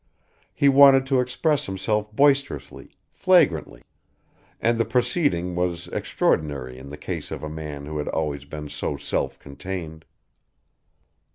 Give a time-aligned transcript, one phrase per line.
[0.55, 3.83] He wanted to express himself boisterously, flagrantly,
[4.59, 8.67] and the proceeding was extraordinary in the case of a man who had always been
[8.67, 10.05] so self contained.